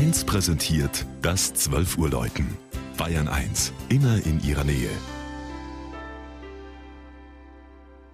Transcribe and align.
1 0.00 0.24
präsentiert 0.24 1.04
das 1.20 1.52
12 1.52 1.98
Uhr 1.98 2.08
Läuten. 2.08 2.56
Bayern 2.96 3.28
1, 3.28 3.70
immer 3.90 4.16
in 4.24 4.42
ihrer 4.42 4.64
Nähe. 4.64 4.88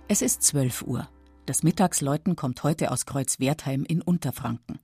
Es 0.08 0.21
ist 0.21 0.42
12 0.42 0.83
Uhr. 0.83 1.08
Das 1.46 1.62
Mittagsläuten 1.62 2.35
kommt 2.35 2.64
heute 2.64 2.90
aus 2.90 3.06
Kreuzwertheim 3.06 3.85
in 3.85 4.03
Unterfranken. 4.03 4.80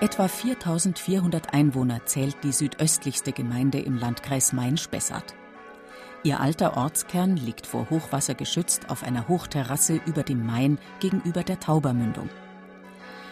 Etwa 0.00 0.28
4400 0.28 1.52
Einwohner 1.52 2.06
zählt 2.06 2.36
die 2.44 2.52
südöstlichste 2.52 3.32
Gemeinde 3.32 3.80
im 3.80 3.98
Landkreis 3.98 4.52
Main-Spessart. 4.52 5.34
Ihr 6.22 6.38
alter 6.38 6.76
Ortskern 6.76 7.36
liegt 7.36 7.66
vor 7.66 7.90
Hochwasser 7.90 8.34
geschützt 8.34 8.90
auf 8.90 9.02
einer 9.02 9.26
Hochterrasse 9.26 10.00
über 10.06 10.22
dem 10.22 10.46
Main 10.46 10.78
gegenüber 11.00 11.42
der 11.42 11.58
Taubermündung. 11.58 12.28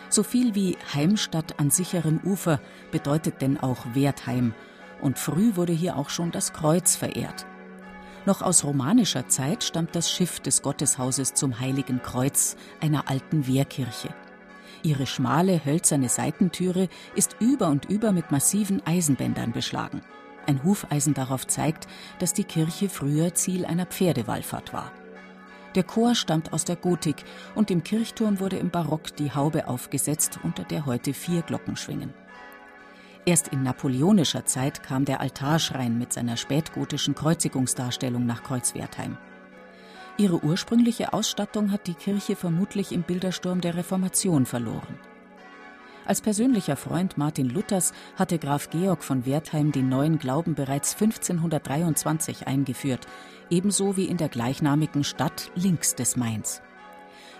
So 0.08 0.24
viel 0.24 0.56
wie 0.56 0.76
Heimstatt 0.92 1.60
an 1.60 1.70
sicherem 1.70 2.18
Ufer 2.24 2.60
bedeutet 2.90 3.42
denn 3.42 3.60
auch 3.60 3.86
Wertheim, 3.94 4.52
und 5.00 5.20
früh 5.20 5.54
wurde 5.54 5.72
hier 5.72 5.96
auch 5.96 6.10
schon 6.10 6.32
das 6.32 6.52
Kreuz 6.52 6.96
verehrt. 6.96 7.46
Noch 8.24 8.42
aus 8.42 8.64
romanischer 8.64 9.28
Zeit 9.28 9.62
stammt 9.62 9.94
das 9.94 10.10
Schiff 10.10 10.40
des 10.40 10.62
Gotteshauses 10.62 11.34
zum 11.34 11.60
Heiligen 11.60 12.02
Kreuz, 12.02 12.56
einer 12.80 13.08
alten 13.08 13.46
Wehrkirche. 13.46 14.08
Ihre 14.86 15.06
schmale, 15.06 15.64
hölzerne 15.64 16.08
Seitentüre 16.08 16.88
ist 17.16 17.34
über 17.40 17.66
und 17.66 17.86
über 17.86 18.12
mit 18.12 18.30
massiven 18.30 18.86
Eisenbändern 18.86 19.50
beschlagen. 19.50 20.00
Ein 20.46 20.62
Hufeisen 20.62 21.12
darauf 21.12 21.44
zeigt, 21.44 21.88
dass 22.20 22.34
die 22.34 22.44
Kirche 22.44 22.88
früher 22.88 23.34
Ziel 23.34 23.66
einer 23.66 23.86
Pferdewallfahrt 23.86 24.72
war. 24.72 24.92
Der 25.74 25.82
Chor 25.82 26.14
stammt 26.14 26.52
aus 26.52 26.64
der 26.64 26.76
Gotik 26.76 27.24
und 27.56 27.72
im 27.72 27.82
Kirchturm 27.82 28.38
wurde 28.38 28.58
im 28.58 28.70
Barock 28.70 29.16
die 29.16 29.32
Haube 29.32 29.66
aufgesetzt, 29.66 30.38
unter 30.44 30.62
der 30.62 30.86
heute 30.86 31.14
vier 31.14 31.42
Glocken 31.42 31.74
schwingen. 31.74 32.14
Erst 33.24 33.48
in 33.48 33.64
napoleonischer 33.64 34.44
Zeit 34.44 34.84
kam 34.84 35.04
der 35.04 35.20
Altarschrein 35.20 35.98
mit 35.98 36.12
seiner 36.12 36.36
spätgotischen 36.36 37.16
Kreuzigungsdarstellung 37.16 38.24
nach 38.24 38.44
Kreuzwertheim. 38.44 39.18
Ihre 40.18 40.42
ursprüngliche 40.42 41.12
Ausstattung 41.12 41.70
hat 41.70 41.86
die 41.86 41.94
Kirche 41.94 42.36
vermutlich 42.36 42.92
im 42.92 43.02
Bildersturm 43.02 43.60
der 43.60 43.76
Reformation 43.76 44.46
verloren. 44.46 44.98
Als 46.06 46.20
persönlicher 46.20 46.76
Freund 46.76 47.18
Martin 47.18 47.50
Luthers 47.50 47.92
hatte 48.14 48.38
Graf 48.38 48.70
Georg 48.70 49.02
von 49.02 49.26
Wertheim 49.26 49.72
den 49.72 49.88
neuen 49.88 50.18
Glauben 50.18 50.54
bereits 50.54 50.94
1523 50.94 52.46
eingeführt, 52.46 53.06
ebenso 53.50 53.96
wie 53.96 54.04
in 54.04 54.16
der 54.16 54.28
gleichnamigen 54.28 55.04
Stadt 55.04 55.50
links 55.54 55.96
des 55.96 56.16
Mains. 56.16 56.62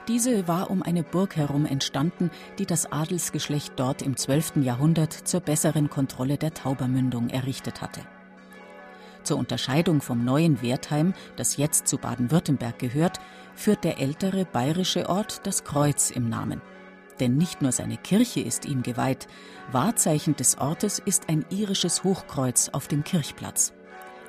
Diese 0.08 0.47
war 0.47 0.70
um 0.70 0.82
eine 0.82 1.02
Burg 1.02 1.36
herum 1.36 1.64
entstanden, 1.64 2.30
die 2.58 2.66
das 2.66 2.91
Adelsgeschlecht 2.92 3.72
dort 3.77 4.02
im 4.02 4.16
12. 4.16 4.56
Jahrhundert 4.56 5.12
zur 5.12 5.41
besseren 5.41 5.88
Kontrolle 5.88 6.36
der 6.36 6.52
Taubermündung 6.52 7.30
errichtet 7.30 7.80
hatte. 7.80 8.00
Zur 9.27 9.38
Unterscheidung 9.38 10.02
vom 10.02 10.24
neuen 10.24 10.62
Wertheim, 10.62 11.12
das 11.34 11.56
jetzt 11.56 11.88
zu 11.88 11.98
Baden-Württemberg 11.98 12.78
gehört, 12.78 13.19
führt 13.56 13.82
der 13.82 13.98
ältere 13.98 14.44
bayerische 14.44 15.08
Ort 15.08 15.44
das 15.48 15.64
Kreuz 15.64 16.12
im 16.12 16.28
Namen. 16.28 16.62
Denn 17.19 17.36
nicht 17.36 17.60
nur 17.60 17.72
seine 17.72 17.97
Kirche 17.97 18.38
ist 18.38 18.66
ihm 18.66 18.84
geweiht, 18.84 19.27
Wahrzeichen 19.72 20.36
des 20.36 20.58
Ortes 20.58 21.00
ist 21.00 21.28
ein 21.28 21.44
irisches 21.50 22.04
Hochkreuz 22.04 22.69
auf 22.69 22.86
dem 22.86 23.03
Kirchplatz. 23.03 23.72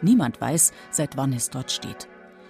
Niemand 0.01 0.41
weiß, 0.41 0.71
seit 0.89 1.15
wann 1.15 1.31
es 1.31 1.51
dort 1.51 1.71
steht. 1.71 2.07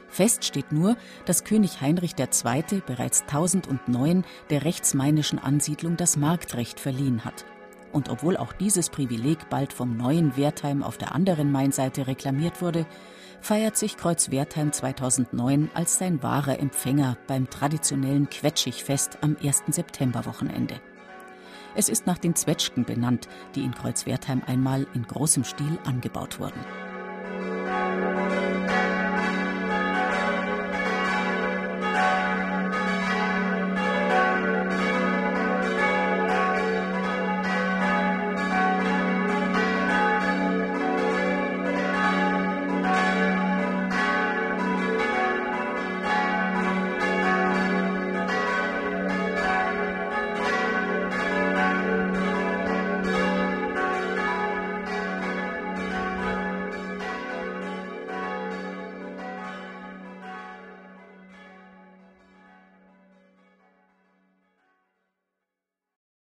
Fest 0.07 0.45
steht 0.45 0.71
nur, 0.71 0.95
dass 1.25 1.43
König 1.43 1.81
Heinrich 1.81 2.13
II. 2.17 2.81
bereits 2.85 3.23
1009 3.23 4.23
der 4.49 4.63
rechtsmainischen 4.63 5.37
Ansiedlung 5.39 5.97
das 5.97 6.15
Marktrecht 6.15 6.79
verliehen 6.79 7.25
hat 7.25 7.43
und 7.91 8.09
obwohl 8.09 8.37
auch 8.37 8.53
dieses 8.53 8.89
Privileg 8.89 9.49
bald 9.49 9.73
vom 9.73 9.97
neuen 9.97 10.37
Wertheim 10.37 10.83
auf 10.83 10.97
der 10.97 11.13
anderen 11.13 11.51
Mainseite 11.51 12.07
reklamiert 12.07 12.61
wurde, 12.61 12.85
feiert 13.41 13.77
sich 13.77 13.97
Kreuz 13.97 14.31
Wertheim 14.31 14.71
2009 14.71 15.69
als 15.73 15.97
sein 15.97 16.21
wahrer 16.23 16.59
Empfänger 16.59 17.17
beim 17.27 17.49
traditionellen 17.49 18.29
Quetschigfest 18.29 19.19
am 19.21 19.37
1. 19.41 19.63
Septemberwochenende. 19.67 20.81
Es 21.75 21.89
ist 21.89 22.07
nach 22.07 22.17
den 22.17 22.35
Zwetschgen 22.35 22.85
benannt, 22.85 23.27
die 23.55 23.63
in 23.63 23.73
Kreuz 23.73 24.05
Wertheim 24.05 24.41
einmal 24.47 24.87
in 24.93 25.03
großem 25.03 25.43
Stil 25.43 25.77
angebaut 25.85 26.39
wurden. 26.39 26.86